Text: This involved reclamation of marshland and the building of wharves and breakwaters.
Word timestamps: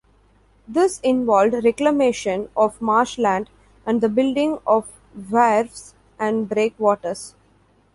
This 0.67 0.99
involved 1.01 1.63
reclamation 1.63 2.49
of 2.57 2.81
marshland 2.81 3.51
and 3.85 4.01
the 4.01 4.09
building 4.09 4.57
of 4.65 4.89
wharves 5.29 5.93
and 6.17 6.49
breakwaters. 6.49 7.35